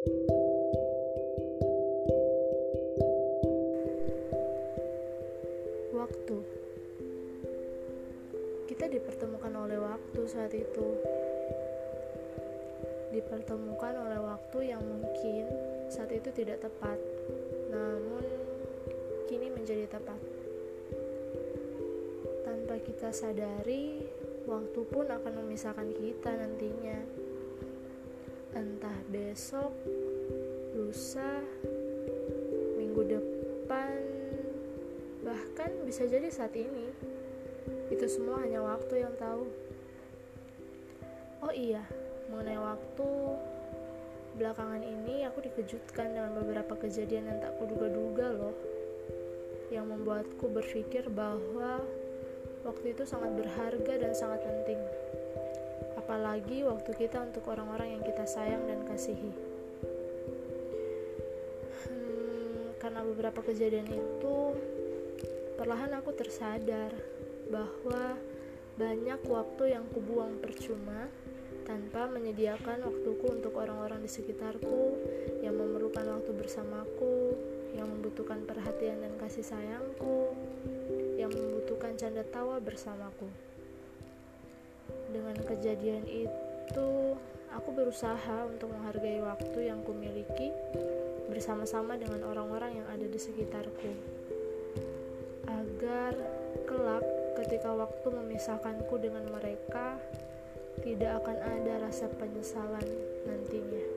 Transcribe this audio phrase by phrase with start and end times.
[0.00, 0.16] Waktu
[8.64, 10.88] kita dipertemukan oleh waktu saat itu,
[13.12, 15.52] dipertemukan oleh waktu yang mungkin
[15.92, 16.96] saat itu tidak tepat,
[17.68, 18.24] namun
[19.28, 20.16] kini menjadi tepat.
[22.48, 24.08] Tanpa kita sadari,
[24.48, 26.79] waktu pun akan memisahkan kita nantinya.
[29.40, 29.72] Besok,
[30.76, 31.40] lusa,
[32.76, 33.96] minggu depan,
[35.24, 36.92] bahkan bisa jadi saat ini.
[37.88, 39.48] Itu semua hanya waktu yang tahu.
[41.40, 41.80] Oh iya,
[42.28, 43.10] mengenai waktu,
[44.36, 48.52] belakangan ini aku dikejutkan dengan beberapa kejadian yang tak kuduga-duga loh.
[49.72, 51.80] Yang membuatku berpikir bahwa
[52.68, 54.84] waktu itu sangat berharga dan sangat penting.
[56.10, 59.30] Apalagi waktu kita untuk orang-orang yang kita sayang dan kasihi.
[61.86, 64.58] Hmm, karena beberapa kejadian itu,
[65.54, 66.90] perlahan aku tersadar
[67.46, 68.18] bahwa
[68.74, 71.06] banyak waktu yang kubuang percuma
[71.62, 74.98] tanpa menyediakan waktuku untuk orang-orang di sekitarku
[75.46, 77.38] yang memerlukan waktu bersamaku,
[77.78, 80.34] yang membutuhkan perhatian dan kasih sayangku,
[81.14, 83.49] yang membutuhkan canda tawa bersamaku.
[85.10, 87.18] Dengan kejadian itu,
[87.50, 90.54] aku berusaha untuk menghargai waktu yang kumiliki
[91.26, 93.90] bersama-sama dengan orang-orang yang ada di sekitarku.
[95.50, 96.14] Agar
[96.62, 97.02] kelak
[97.42, 99.98] ketika waktu memisahkanku dengan mereka,
[100.78, 102.86] tidak akan ada rasa penyesalan
[103.26, 103.89] nantinya.